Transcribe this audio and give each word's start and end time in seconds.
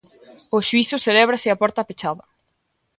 O 0.55 0.57
xuízo 0.67 1.03
celébrase 1.05 1.47
a 1.49 1.59
porta 1.61 1.87
pechada. 1.89 2.25